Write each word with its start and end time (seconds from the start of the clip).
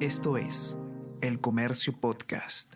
Esto 0.00 0.36
es 0.36 0.76
El 1.22 1.40
Comercio 1.40 1.98
Podcast. 1.98 2.74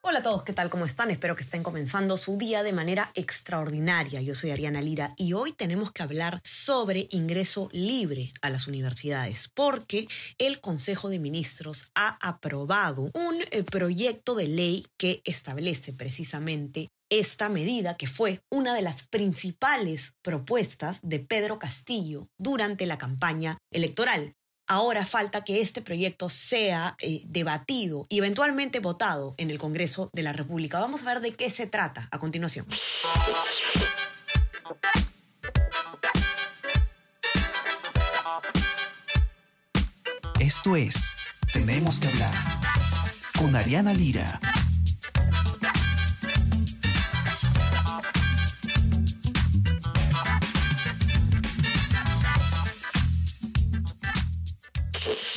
Hola 0.00 0.20
a 0.20 0.22
todos, 0.22 0.44
¿qué 0.44 0.52
tal? 0.52 0.70
¿Cómo 0.70 0.84
están? 0.84 1.10
Espero 1.10 1.34
que 1.34 1.42
estén 1.42 1.64
comenzando 1.64 2.16
su 2.16 2.38
día 2.38 2.62
de 2.62 2.72
manera 2.72 3.10
extraordinaria. 3.14 4.22
Yo 4.22 4.36
soy 4.36 4.52
Ariana 4.52 4.80
Lira 4.80 5.14
y 5.16 5.32
hoy 5.32 5.52
tenemos 5.52 5.90
que 5.90 6.04
hablar 6.04 6.40
sobre 6.44 7.08
ingreso 7.10 7.68
libre 7.72 8.30
a 8.42 8.48
las 8.48 8.68
universidades 8.68 9.48
porque 9.48 10.06
el 10.38 10.60
Consejo 10.60 11.08
de 11.08 11.18
Ministros 11.18 11.90
ha 11.96 12.16
aprobado 12.20 13.10
un 13.12 13.42
eh, 13.50 13.64
proyecto 13.64 14.36
de 14.36 14.46
ley 14.46 14.86
que 14.96 15.20
establece 15.24 15.92
precisamente 15.92 16.90
esta 17.10 17.48
medida, 17.48 17.96
que 17.96 18.06
fue 18.06 18.40
una 18.50 18.72
de 18.72 18.82
las 18.82 19.02
principales 19.08 20.14
propuestas 20.22 21.00
de 21.02 21.18
Pedro 21.18 21.58
Castillo 21.58 22.28
durante 22.38 22.86
la 22.86 22.98
campaña 22.98 23.58
electoral. 23.72 24.36
Ahora 24.70 25.06
falta 25.06 25.44
que 25.44 25.62
este 25.62 25.80
proyecto 25.80 26.28
sea 26.28 26.94
eh, 27.00 27.22
debatido 27.26 28.06
y 28.10 28.18
eventualmente 28.18 28.80
votado 28.80 29.34
en 29.38 29.50
el 29.50 29.58
Congreso 29.58 30.10
de 30.12 30.22
la 30.22 30.34
República. 30.34 30.78
Vamos 30.78 31.02
a 31.02 31.06
ver 31.06 31.20
de 31.20 31.32
qué 31.32 31.48
se 31.48 31.66
trata 31.66 32.06
a 32.10 32.18
continuación. 32.18 32.66
Esto 40.38 40.76
es 40.76 41.16
Tenemos 41.50 41.98
que 41.98 42.08
hablar 42.08 42.34
con 43.38 43.56
Ariana 43.56 43.94
Lira. 43.94 44.38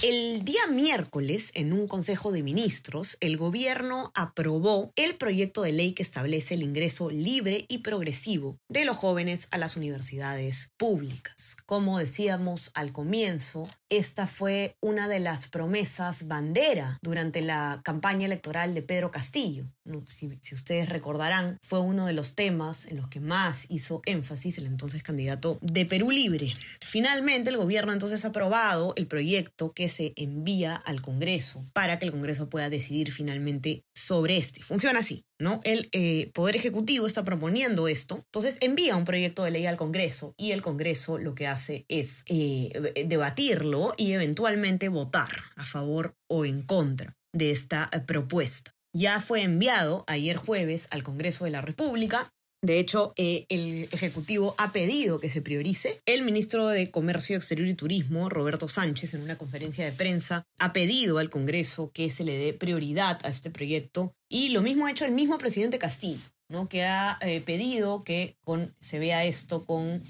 El 0.02 0.44
día 0.44 0.68
miércoles, 0.68 1.52
en 1.54 1.72
un 1.74 1.88
Consejo 1.88 2.32
de 2.32 2.44
Ministros, 2.44 3.18
el 3.20 3.38
gobierno 3.38 4.12
aprobó 4.16 4.92
el 4.96 5.16
proyecto 5.16 5.62
de 5.62 5.72
ley 5.72 5.94
que 5.94 6.04
establece 6.04 6.56
el 6.56 6.64
ingreso 6.64 7.10
libre 7.10 7.66
y 7.68 7.80
progresivo 7.80 8.58
de 8.68 8.84
los 8.84 8.98
jóvenes 8.98 9.48
a 9.52 9.58
las 9.58 9.78
universidades 9.78 10.72
públicas. 10.78 11.56
Como 11.66 12.00
decíamos 12.00 12.72
al 12.74 12.92
comienzo, 12.92 13.68
esta 13.90 14.26
fue 14.26 14.76
una 14.82 15.08
de 15.08 15.20
las 15.20 15.48
promesas 15.48 16.28
bandera 16.28 16.98
durante 17.02 17.42
la 17.42 17.82
campaña 17.84 18.26
electoral 18.26 18.74
de 18.74 18.82
Pedro 18.82 19.12
Castillo. 19.12 19.66
Si, 20.08 20.54
ustedes 20.54 20.90
recordarán, 20.90 21.58
fue 21.62 21.82
uno 21.82 22.06
de 22.06 22.14
los 22.14 22.36
temas 22.36 22.86
en 22.86 22.98
los 22.98 23.10
que 23.10 23.20
más 23.20 23.66
hizo 23.68 24.02
énfasis 24.06 24.58
el 24.58 24.68
entonces 24.68 25.04
candidato 25.04 25.60
de 25.62 25.86
Perú 25.86 26.12
Libre. 26.12 26.54
Finalmente, 26.82 27.50
el 27.50 27.58
gobierno 27.58 27.92
entonces 27.92 28.24
ha 28.24 28.30
aprobado 28.30 28.94
el 28.96 29.08
proyecto 29.08 29.61
que 29.70 29.88
se 29.88 30.14
envía 30.16 30.76
al 30.76 31.02
Congreso 31.02 31.70
para 31.74 32.00
que 32.00 32.06
el 32.06 32.12
Congreso 32.12 32.50
pueda 32.50 32.70
decidir 32.70 33.12
finalmente 33.12 33.84
sobre 33.94 34.38
este. 34.38 34.64
Funciona 34.64 35.00
así. 35.00 35.26
¿no? 35.40 35.60
El 35.64 35.90
eh, 35.92 36.32
Poder 36.34 36.56
Ejecutivo 36.56 37.08
está 37.08 37.24
proponiendo 37.24 37.88
esto, 37.88 38.24
entonces 38.26 38.58
envía 38.62 38.96
un 38.96 39.06
proyecto 39.06 39.44
de 39.44 39.52
ley 39.52 39.66
al 39.66 39.76
Congreso 39.76 40.34
y 40.38 40.52
el 40.52 40.62
Congreso 40.62 41.18
lo 41.18 41.36
que 41.36 41.48
hace 41.48 41.86
es 41.90 42.24
eh, 42.28 43.04
debatirlo 43.08 43.94
y 43.98 44.14
eventualmente 44.14 44.88
votar 44.88 45.30
a 45.56 45.66
favor 45.66 46.16
o 46.30 46.46
en 46.46 46.62
contra 46.62 47.18
de 47.34 47.52
esta 47.52 47.90
eh, 47.92 48.00
propuesta. 48.00 48.76
Ya 48.94 49.20
fue 49.20 49.42
enviado 49.42 50.04
ayer 50.08 50.36
jueves 50.36 50.88
al 50.92 51.04
Congreso 51.04 51.46
de 51.46 51.52
la 51.52 51.62
República 51.62 52.34
de 52.64 52.78
hecho, 52.78 53.14
eh, 53.16 53.48
el 53.50 53.90
Ejecutivo 53.92 54.54
ha 54.60 54.72
pedido 54.72 55.20
que 55.20 55.30
se 55.30 55.42
priorice. 55.42 56.00
El 56.06 56.22
ministro 56.22 56.68
de 56.68 56.92
Comercio 56.92 57.36
Exterior 57.36 57.68
y 57.68 57.74
Turismo, 57.74 58.30
Roberto 58.30 58.68
Sánchez, 58.68 59.16
en 59.16 59.24
una 59.24 59.36
conferencia 59.36 59.84
de 59.84 59.92
prensa, 59.92 60.46
ha 60.60 60.72
pedido 60.72 61.18
al 61.18 61.32
Congreso 61.32 61.92
que 61.92 62.12
se 62.12 62.24
le 62.24 62.38
dé 62.38 62.54
prioridad 62.54 63.20
a 63.26 63.30
este 63.30 63.50
proyecto. 63.50 64.14
Y 64.30 64.50
lo 64.50 64.62
mismo 64.62 64.86
ha 64.86 64.92
hecho 64.92 65.06
el 65.06 65.12
mismo 65.12 65.40
presidente 65.40 65.80
Castillo, 65.80 66.22
¿no? 66.50 66.70
que 66.70 66.84
ha 66.84 67.18
eh, 67.22 67.42
pedido 67.42 68.04
que 68.04 68.38
se 68.80 69.00
vea 69.00 69.26
esto 69.26 69.66
con, 69.66 70.04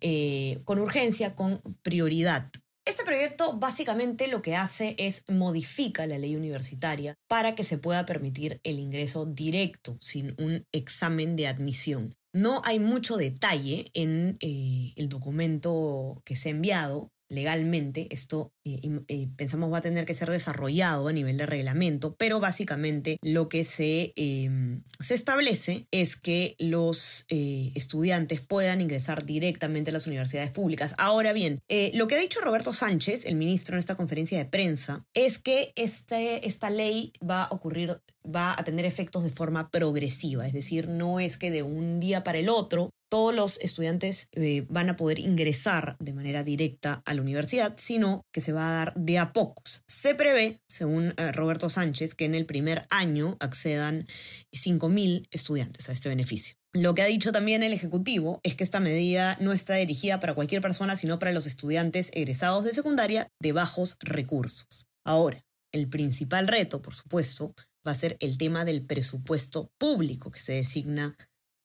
eh, 0.00 0.62
con 0.64 0.78
urgencia, 0.78 1.34
con 1.34 1.60
prioridad. 1.82 2.50
Este 2.90 3.04
proyecto 3.04 3.52
básicamente 3.52 4.26
lo 4.26 4.42
que 4.42 4.56
hace 4.56 4.96
es 4.98 5.22
modifica 5.28 6.08
la 6.08 6.18
ley 6.18 6.34
universitaria 6.34 7.14
para 7.28 7.54
que 7.54 7.62
se 7.62 7.78
pueda 7.78 8.04
permitir 8.04 8.60
el 8.64 8.80
ingreso 8.80 9.26
directo 9.26 9.96
sin 10.00 10.34
un 10.40 10.66
examen 10.72 11.36
de 11.36 11.46
admisión. 11.46 12.16
No 12.32 12.62
hay 12.64 12.80
mucho 12.80 13.16
detalle 13.16 13.92
en 13.94 14.38
eh, 14.40 14.92
el 14.96 15.08
documento 15.08 16.20
que 16.24 16.34
se 16.34 16.48
ha 16.48 16.50
enviado, 16.50 17.12
legalmente. 17.30 18.08
Esto 18.10 18.52
eh, 18.64 18.80
eh, 19.08 19.28
pensamos 19.36 19.72
va 19.72 19.78
a 19.78 19.82
tener 19.82 20.04
que 20.04 20.14
ser 20.14 20.30
desarrollado 20.30 21.08
a 21.08 21.12
nivel 21.12 21.38
de 21.38 21.46
reglamento, 21.46 22.14
pero 22.16 22.40
básicamente 22.40 23.18
lo 23.22 23.48
que 23.48 23.64
se, 23.64 24.12
em, 24.16 24.82
se 24.98 25.14
establece 25.14 25.86
es 25.90 26.16
que 26.16 26.56
los 26.58 27.24
eh, 27.28 27.72
estudiantes 27.74 28.40
puedan 28.40 28.80
ingresar 28.80 29.24
directamente 29.24 29.90
a 29.90 29.92
las 29.92 30.06
universidades 30.06 30.50
públicas. 30.50 30.94
Ahora 30.98 31.32
bien, 31.32 31.60
lo 31.94 32.08
que 32.08 32.16
ha 32.16 32.18
dicho 32.18 32.40
Roberto 32.40 32.72
Sánchez, 32.72 33.24
el 33.24 33.36
ministro 33.36 33.76
en 33.76 33.78
esta 33.78 33.94
conferencia 33.94 34.36
de 34.36 34.44
prensa, 34.44 35.06
es 35.14 35.38
que 35.38 35.72
este, 35.76 36.46
esta 36.46 36.68
ley 36.68 37.12
va 37.22 37.44
a 37.44 37.54
ocurrir, 37.54 38.00
va 38.24 38.54
a 38.58 38.64
tener 38.64 38.84
efectos 38.84 39.22
de 39.22 39.30
forma 39.30 39.70
progresiva, 39.70 40.46
es 40.46 40.52
decir, 40.52 40.88
no 40.88 41.20
es 41.20 41.38
que 41.38 41.50
de 41.50 41.62
un 41.62 42.00
día 42.00 42.24
para 42.24 42.38
el 42.38 42.48
otro 42.48 42.90
todos 43.10 43.34
los 43.34 43.58
estudiantes 43.60 44.28
eh, 44.32 44.64
van 44.70 44.88
a 44.88 44.96
poder 44.96 45.18
ingresar 45.18 45.96
de 45.98 46.14
manera 46.14 46.42
directa 46.44 47.02
a 47.04 47.12
la 47.12 47.20
universidad, 47.20 47.74
sino 47.76 48.22
que 48.32 48.40
se 48.40 48.52
va 48.52 48.68
a 48.68 48.72
dar 48.72 48.94
de 48.94 49.18
a 49.18 49.32
pocos. 49.32 49.82
Se 49.86 50.14
prevé, 50.14 50.62
según 50.68 51.12
eh, 51.16 51.32
Roberto 51.32 51.68
Sánchez, 51.68 52.14
que 52.14 52.24
en 52.24 52.34
el 52.34 52.46
primer 52.46 52.86
año 52.88 53.36
accedan 53.40 54.06
5.000 54.52 55.26
estudiantes 55.30 55.90
a 55.90 55.92
este 55.92 56.08
beneficio. 56.08 56.54
Lo 56.72 56.94
que 56.94 57.02
ha 57.02 57.06
dicho 57.06 57.32
también 57.32 57.64
el 57.64 57.72
Ejecutivo 57.72 58.40
es 58.44 58.54
que 58.54 58.62
esta 58.62 58.78
medida 58.78 59.36
no 59.40 59.52
está 59.52 59.74
dirigida 59.74 60.20
para 60.20 60.34
cualquier 60.34 60.62
persona, 60.62 60.94
sino 60.94 61.18
para 61.18 61.32
los 61.32 61.46
estudiantes 61.46 62.10
egresados 62.14 62.64
de 62.64 62.74
secundaria 62.74 63.28
de 63.40 63.52
bajos 63.52 63.96
recursos. 64.00 64.86
Ahora, 65.04 65.44
el 65.72 65.88
principal 65.88 66.46
reto, 66.46 66.80
por 66.80 66.94
supuesto, 66.94 67.54
va 67.86 67.92
a 67.92 67.96
ser 67.96 68.16
el 68.20 68.38
tema 68.38 68.64
del 68.64 68.84
presupuesto 68.84 69.72
público 69.78 70.30
que 70.30 70.40
se 70.40 70.52
designa 70.52 71.16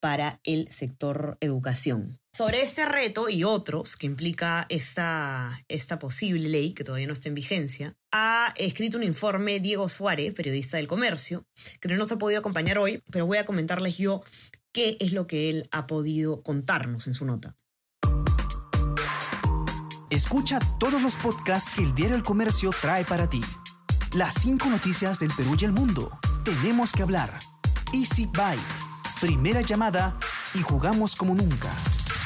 para 0.06 0.40
el 0.44 0.68
sector 0.68 1.36
educación. 1.42 2.20
Sobre 2.32 2.62
este 2.62 2.86
reto 2.86 3.28
y 3.28 3.44
otros 3.44 3.96
que 3.96 4.06
implica 4.06 4.68
esta, 4.70 5.60
esta 5.68 5.98
posible 5.98 6.48
ley, 6.48 6.74
que 6.74 6.84
todavía 6.84 7.08
no 7.08 7.14
está 7.14 7.28
en 7.28 7.34
vigencia, 7.34 7.96
ha 8.12 8.54
escrito 8.56 8.98
un 8.98 9.04
informe 9.04 9.60
Diego 9.60 9.90
Suárez, 9.90 10.32
periodista 10.36 10.78
del 10.78 10.86
comercio, 10.86 11.48
que 11.82 11.88
no 11.88 11.96
nos 11.96 12.12
ha 12.12 12.20
podido 12.20 12.38
acompañar 12.38 12.78
hoy, 12.78 13.02
pero 13.10 13.26
voy 13.26 13.40
a 13.40 13.48
comentarles 13.48 13.98
yo 13.98 14.24
qué 14.72 14.96
es 15.00 15.12
lo 15.12 15.26
que 15.26 15.50
él 15.50 15.68
ha 15.72 15.88
podido 15.88 16.44
contarnos 16.44 17.08
en 17.08 17.16
su 17.16 17.26
nota. 17.26 17.58
Escucha 20.12 20.60
todos 20.80 21.02
los 21.02 21.16
podcasts 21.16 21.72
que 21.76 21.82
el 21.82 21.96
Diario 21.96 22.16
El 22.16 22.22
Comercio 22.22 22.70
trae 22.80 23.06
para 23.06 23.28
ti. 23.28 23.42
Las 24.14 24.36
cinco 24.36 24.68
noticias 24.70 25.18
del 25.18 25.32
Perú 25.36 25.58
y 25.60 25.66
el 25.66 25.72
mundo. 25.72 26.16
Tenemos 26.44 26.92
que 26.92 27.02
hablar. 27.02 27.40
Easy 27.92 28.28
Byte 28.28 28.85
primera 29.20 29.62
llamada 29.62 30.18
y 30.54 30.60
jugamos 30.60 31.16
como 31.16 31.36
nunca. 31.36 31.72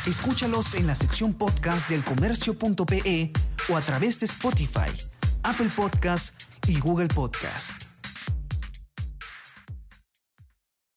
Escúchalos 0.06 0.74
en 0.76 0.88
la 0.88 0.96
sección 0.96 1.34
podcast 1.34 1.90
del 1.90 2.04
comercio.pe 2.04 3.32
o 3.70 3.78
a 3.78 3.82
través 3.82 4.20
de 4.20 4.26
Spotify, 4.26 4.92
Apple 5.44 5.70
Podcast 5.76 6.42
y 6.68 6.80
Google 6.80 7.08
Podcast. 7.08 7.72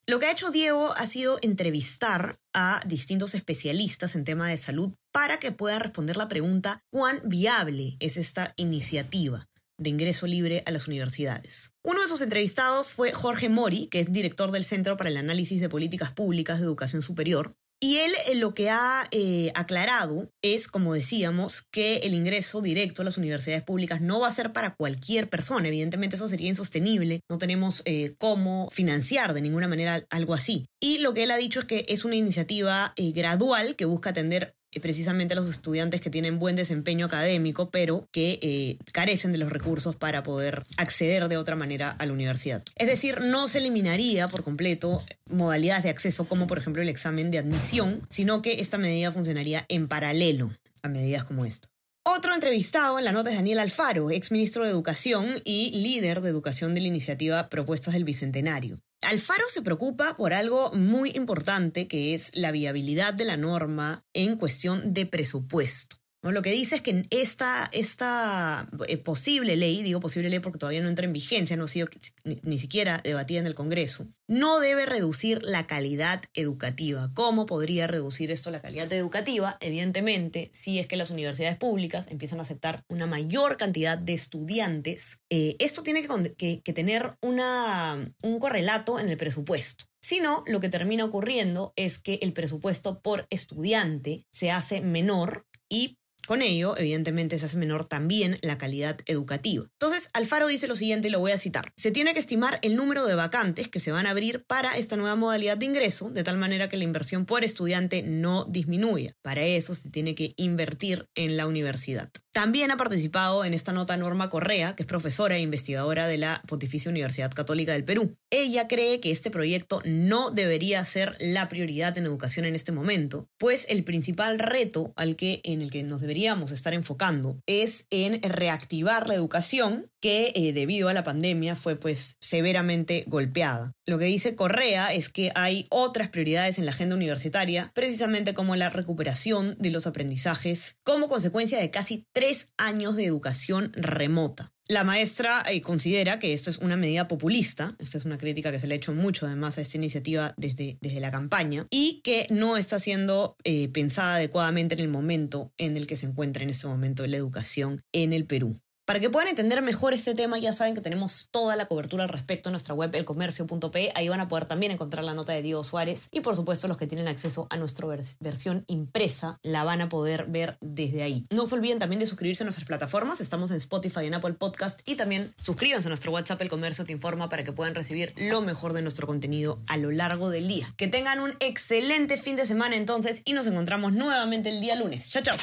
Lo 0.07 0.19
que 0.19 0.27
ha 0.27 0.33
hecho 0.33 0.51
Diego 0.51 0.93
ha 0.97 1.07
sido 1.07 1.39
entrevistar 1.43 2.37
a 2.53 2.83
distintos 2.87 3.35
especialistas 3.35 4.15
en 4.15 4.25
tema 4.25 4.49
de 4.49 4.57
salud 4.57 4.95
para 5.13 5.39
que 5.39 5.53
puedan 5.53 5.81
responder 5.81 6.17
la 6.17 6.29
pregunta 6.29 6.83
cuán 6.91 7.21
viable 7.25 7.97
es 8.01 8.17
esta 8.17 8.53
iniciativa 8.57 9.49
de 9.79 9.91
ingreso 9.91 10.27
libre 10.27 10.63
a 10.67 10.71
las 10.71 10.87
universidades. 10.89 11.73
Uno 11.85 12.03
de 12.03 12.09
sus 12.09 12.21
entrevistados 12.21 12.93
fue 12.93 13.13
Jorge 13.13 13.49
Mori, 13.49 13.89
que 13.89 14.01
es 14.01 14.13
director 14.13 14.51
del 14.51 14.65
Centro 14.65 14.97
para 14.97 15.11
el 15.11 15.17
Análisis 15.17 15.61
de 15.61 15.69
Políticas 15.69 16.13
Públicas 16.13 16.59
de 16.59 16.67
Educación 16.67 17.03
Superior, 17.03 17.55
y 17.83 17.97
él 17.99 18.13
eh, 18.27 18.37
lo 18.37 18.55
que 18.55 18.71
ha 18.71 19.09
eh, 19.11 19.51
aclarado 19.57 20.31
es, 20.41 20.69
como 20.69 20.95
decíamos, 20.95 21.65
que 21.73 21.97
el 21.97 22.15
ingreso 22.15 22.61
directo 22.61 23.03
a 23.03 23.05
las 23.05 23.19
universidades 23.19 23.65
públicas 23.65 24.01
no 24.01 24.21
va 24.21 24.29
a 24.29 24.33
ser 24.33 24.53
para 24.53 24.77
cualquier 24.77 25.29
persona. 25.29 25.67
Evidentemente 25.67 26.15
eso 26.15 26.29
sería 26.29 26.47
insostenible. 26.47 27.23
No 27.29 27.39
tenemos 27.39 27.83
eh, 27.85 28.15
cómo 28.19 28.69
financiar 28.71 29.35
de 29.35 29.43
ninguna 29.43 29.67
manera 29.67 30.07
algo 30.11 30.33
así. 30.33 30.67
Y 30.81 30.99
lo 30.99 31.13
que 31.13 31.25
él 31.25 31.33
ha 31.33 31.37
dicho 31.37 31.59
es 31.59 31.67
que 31.67 31.85
es 31.89 32.05
una 32.05 32.15
iniciativa 32.15 32.95
gradual 32.97 33.75
que 33.75 33.85
busca 33.85 34.11
atender 34.11 34.55
precisamente 34.81 35.35
a 35.35 35.37
los 35.37 35.49
estudiantes 35.49 36.01
que 36.01 36.11
tienen 36.11 36.39
buen 36.39 36.57
desempeño 36.57 37.07
académico, 37.07 37.71
pero 37.71 38.09
que 38.13 38.79
carecen 38.93 39.33
de 39.33 39.39
los 39.39 39.51
recursos 39.51 39.97
para 39.97 40.23
poder 40.23 40.65
acceder 40.77 41.29
de 41.29 41.37
otra 41.37 41.57
manera 41.57 41.91
a 41.91 42.07
la 42.07 42.13
universidad. 42.13 42.63
Es 42.77 42.87
decir, 42.87 43.21
no 43.21 43.49
se 43.49 43.59
eliminaría 43.59 44.29
por 44.29 44.45
completo 44.45 45.03
modalidades 45.29 45.85
de 45.85 45.91
acceso 45.91 46.25
como 46.25 46.47
por 46.47 46.59
ejemplo 46.59 46.83
el 46.83 46.89
examen 46.89 47.31
de 47.31 47.39
admisión, 47.39 48.03
sino 48.09 48.43
que 48.43 48.61
esta 48.61 48.79
medida 48.79 49.11
funcionaría 49.11 49.65
en 49.69 49.89
paralelo 49.89 50.51
a 50.83 50.89
medidas 50.89 51.25
como 51.25 51.45
esta. 51.45 51.72
Otro 52.05 52.35
entrevistado 52.35 52.99
en 52.99 53.05
la 53.05 53.13
nota 53.13 53.31
es 53.31 53.37
Daniel 53.37 53.61
Alfaro, 53.61 54.11
exministro 54.11 54.65
de 54.65 54.71
Educación 54.71 55.41
y 55.45 55.71
líder 55.71 56.21
de 56.21 56.31
educación 56.31 56.75
de 56.75 56.81
la 56.81 56.89
iniciativa 56.89 57.49
Propuestas 57.49 57.95
del 57.95 58.03
Bicentenario. 58.03 58.81
Alfaro 59.03 59.45
se 59.49 59.63
preocupa 59.63 60.17
por 60.17 60.33
algo 60.33 60.73
muy 60.73 61.13
importante 61.15 61.87
que 61.87 62.13
es 62.15 62.33
la 62.35 62.51
viabilidad 62.51 63.15
de 63.15 63.25
la 63.25 63.37
norma 63.37 64.05
en 64.15 64.37
cuestión 64.37 64.93
de 64.93 65.07
presupuesto. 65.07 66.02
Lo 66.31 66.41
que 66.41 66.53
dice 66.53 66.77
es 66.77 66.83
que 66.83 67.05
esta, 67.11 67.69
esta 67.73 68.69
eh, 68.87 68.97
posible 68.97 69.57
ley, 69.57 69.83
digo 69.83 69.99
posible 69.99 70.31
ley 70.31 70.39
porque 70.39 70.59
todavía 70.59 70.81
no 70.81 70.89
entra 70.89 71.05
en 71.05 71.13
vigencia, 71.13 71.57
no 71.57 71.65
ha 71.65 71.69
sido 71.69 71.89
ni, 72.23 72.59
siquiera 72.61 73.01
debatida 73.03 73.41
en 73.41 73.47
el 73.47 73.57
Congreso, 73.57 74.07
no 74.29 74.61
debe 74.61 74.87
reducir 74.87 75.43
la 75.43 75.67
calidad 75.67 76.23
educativa. 76.35 77.11
¿Cómo 77.15 77.45
podría 77.45 77.89
reducir 77.89 78.31
esto 78.31 78.53
la 78.53 78.63
calidad 78.63 78.93
educativa? 78.93 79.57
Evidentemente, 79.61 80.49
si 80.53 80.79
es 80.79 80.87
que 80.87 80.97
las 80.97 81.11
universidades 81.11 81.59
públicas 81.59 82.07
empiezan 82.09 82.39
a 82.39 82.43
aceptar 82.43 82.85
una 82.89 83.07
mayor 83.07 83.57
cantidad 83.57 83.99
de 83.99 84.15
estudiantes, 84.15 85.19
eh, 85.29 85.57
esto 85.59 85.83
tiene 85.83 86.07
que, 86.37 86.73
tener 86.73 87.17
una, 87.21 88.15
un 88.23 88.39
correlato 88.39 89.01
en 89.01 89.09
el 89.09 89.17
presupuesto. 89.17 89.87
Si 90.01 90.21
no, 90.21 90.45
lo 90.47 90.61
que 90.61 90.69
termina 90.69 91.05
ocurriendo 91.05 91.73
es 91.75 91.99
que 91.99 92.21
el 92.23 92.33
presupuesto 92.33 93.01
por 93.01 93.27
estudiante 93.29 94.25
se 94.31 94.53
hace 94.53 94.81
menor 94.81 95.47
y 95.69 95.99
con 96.27 96.43
ello, 96.43 96.77
evidentemente, 96.77 97.39
se 97.39 97.47
hace 97.47 97.57
menor 97.57 97.85
también 97.85 98.39
la 98.43 98.59
calidad 98.59 98.99
educativa. 99.07 99.67
Entonces, 99.73 100.09
Alfaro 100.13 100.47
dice 100.47 100.69
lo 100.69 100.77
siguiente 100.77 101.09
y 101.09 101.11
lo 101.11 101.21
voy 101.21 101.33
a 101.33 101.39
citar. 101.39 101.73
Se 101.77 101.91
tiene 101.91 102.15
que 102.15 102.21
estimar 102.21 102.59
el 102.63 102.77
número 102.77 103.07
de 103.07 103.15
vacantes 103.15 103.69
que 103.69 103.81
se 103.81 103.93
van 103.93 104.07
a 104.07 104.11
abrir 104.11 104.45
para 104.47 104.77
esta 104.77 104.97
nueva 104.97 105.17
modalidad 105.17 105.57
de 105.57 105.67
ingreso, 105.67 106.11
de 106.11 106.25
tal 106.25 106.37
manera 106.37 106.69
que 106.69 106.77
la 106.77 106.85
inversión 106.85 107.27
por 107.27 107.45
estudiante 107.45 108.03
no 108.03 108.45
disminuya. 108.45 109.15
Para 109.23 109.43
eso 109.43 109.75
se 109.75 109.91
tiene 109.91 110.15
que 110.15 110.35
invertir 110.37 111.09
en 111.15 111.37
la 111.37 111.47
universidad. 111.47 112.11
También 112.33 112.71
ha 112.71 112.79
participado 112.79 113.45
en 113.45 113.53
esta 113.53 113.73
nota 113.73 113.95
Norma 113.99 114.31
Correa, 114.31 114.75
que 114.75 114.85
es 114.85 114.87
profesora 114.87 115.37
e 115.37 115.41
investigadora 115.41 116.07
de 116.07 116.17
la 116.17 116.43
Pontificia 116.49 116.91
Universidad 116.91 117.31
Católica 117.31 117.73
del 117.73 117.85
Perú. 117.85 118.17
Ella 118.31 118.69
cree 118.69 119.01
que 119.01 119.11
este 119.11 119.31
proyecto 119.31 119.83
no 119.85 120.31
debería 120.31 120.83
ser 120.87 121.15
la 121.21 121.49
prioridad 121.49 121.99
en 121.99 122.07
educación 122.07 122.47
en 122.47 122.55
este 122.55 122.73
momento, 122.73 123.29
pues 123.39 123.67
el 123.69 123.85
principal 123.85 124.39
reto 124.39 124.95
al 124.97 125.15
que, 125.15 125.43
en 125.45 125.61
el 125.61 125.71
que 125.71 125.83
nos 125.83 126.01
deberíamos 126.01 126.53
estar 126.53 126.73
enfocando 126.73 127.39
es 127.47 127.85
en 127.91 128.23
reactivar 128.23 129.07
la 129.09 129.15
educación 129.15 129.91
que 130.01 130.33
eh, 130.35 130.55
debido 130.55 130.89
a 130.89 130.95
la 130.95 131.05
pandemia 131.05 131.55
fue 131.55 131.77
pues 131.77 132.17
severamente 132.21 133.05
golpeada. 133.07 133.73
Lo 133.85 133.99
que 133.99 134.05
dice 134.05 134.37
Correa 134.37 134.93
es 134.93 135.09
que 135.09 135.33
hay 135.35 135.67
otras 135.69 136.09
prioridades 136.09 136.59
en 136.59 136.67
la 136.67 136.71
agenda 136.71 136.95
universitaria, 136.95 137.73
precisamente 137.75 138.33
como 138.33 138.55
la 138.55 138.71
recuperación 138.71 139.57
de 139.59 139.71
los 139.71 139.89
aprendizajes 139.89 140.77
como 140.85 141.09
consecuencia 141.09 141.59
de 141.59 141.73
casi 141.73 142.07
tres 142.13 142.49
años 142.57 142.95
de 142.95 143.07
educación 143.07 143.73
remota. 143.75 144.53
La 144.69 144.85
maestra 144.85 145.43
eh, 145.51 145.61
considera 145.61 146.21
que 146.21 146.33
esto 146.33 146.49
es 146.49 146.59
una 146.59 146.77
medida 146.77 147.09
populista, 147.09 147.75
esta 147.81 147.99
es 147.99 148.05
una 148.05 148.19
crítica 148.19 148.53
que 148.53 148.61
se 148.61 148.69
le 148.69 148.75
ha 148.75 148.77
hecho 148.77 148.95
mucho 148.95 149.27
además 149.27 149.59
a 149.59 149.63
esta 149.63 149.77
iniciativa 149.77 150.33
desde, 150.37 150.79
desde 150.81 151.01
la 151.01 151.11
campaña, 151.11 151.67
y 151.69 152.01
que 152.05 152.29
no 152.31 152.57
está 152.57 152.79
siendo 152.79 153.37
eh, 153.43 153.69
pensada 153.69 154.15
adecuadamente 154.15 154.75
en 154.75 154.81
el 154.81 154.89
momento 154.89 155.53
en 155.59 155.77
el 155.77 155.89
que 155.89 155.97
se 155.97 156.07
encuentra 156.07 156.45
en 156.45 156.51
este 156.51 156.69
momento 156.69 157.05
la 157.07 157.17
educación 157.17 157.83
en 157.91 158.13
el 158.13 158.27
Perú. 158.27 158.61
Para 158.85 158.99
que 158.99 159.11
puedan 159.11 159.29
entender 159.29 159.63
mejor 159.63 159.95
este 159.95 160.13
tema, 160.13 160.39
ya 160.39 160.53
saben 160.53 160.75
que 160.75 160.81
tenemos 160.81 161.29
toda 161.31 161.55
la 161.55 161.67
cobertura 161.67 162.03
al 162.03 162.09
respecto 162.09 162.49
en 162.49 162.53
nuestra 162.53 162.75
web 162.75 162.93
elcomercio.pe. 162.93 163.93
Ahí 163.95 164.09
van 164.09 164.19
a 164.19 164.27
poder 164.27 164.47
también 164.47 164.73
encontrar 164.73 165.05
la 165.05 165.15
nota 165.15 165.33
de 165.33 165.41
Diego 165.41 165.63
Suárez. 165.63 166.09
Y 166.11 166.21
por 166.21 166.35
supuesto, 166.35 166.67
los 166.67 166.79
que 166.79 166.89
tienen 166.89 167.07
acceso 167.07 167.47
a 167.51 167.57
nuestra 167.59 167.87
versión 168.19 168.65
impresa 168.67 169.39
la 169.45 169.63
van 169.63 169.83
a 169.83 169.89
poder 169.89 170.27
ver 170.27 170.59
desde 170.61 171.05
ahí. 171.05 171.25
No 171.31 171.47
se 171.47 171.55
olviden 171.55 171.79
también 171.79 172.01
de 172.01 172.07
suscribirse 172.07 172.43
a 172.43 172.47
nuestras 172.47 172.67
plataformas. 172.67 173.21
Estamos 173.21 173.53
en 173.53 173.59
Spotify, 173.59 174.07
en 174.07 174.15
Apple 174.15 174.33
Podcast. 174.33 174.81
Y 174.85 174.97
también 174.97 175.33
suscríbanse 175.37 175.87
a 175.87 175.91
nuestro 175.91 176.11
WhatsApp 176.11 176.43
El 176.43 176.49
Comercio 176.49 176.85
Te 176.85 176.91
Informa 176.91 177.29
para 177.29 177.45
que 177.45 177.53
puedan 177.53 177.77
recibir 177.77 178.13
lo 178.17 178.41
mejor 178.41 178.73
de 178.73 178.83
nuestro 178.83 179.07
contenido 179.07 179.63
a 179.69 179.77
lo 179.77 179.93
largo 179.93 180.29
del 180.29 180.49
día. 180.49 180.75
Que 180.77 180.89
tengan 180.89 181.21
un 181.21 181.37
excelente 181.39 182.17
fin 182.17 182.35
de 182.35 182.49
semana 182.49 182.75
entonces 182.75 183.23
y 183.25 183.33
nos 183.33 183.47
encontramos 183.47 183.93
nuevamente 183.93 184.49
el 184.49 184.61
día 184.61 184.75
lunes. 184.75 185.09
Chao, 185.09 185.23
chao. 185.23 185.37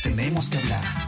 Tenemos 0.00 0.48
que 0.48 0.58
hablar 0.58 1.07